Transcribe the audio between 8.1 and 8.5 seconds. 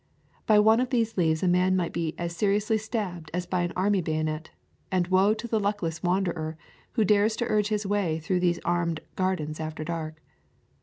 through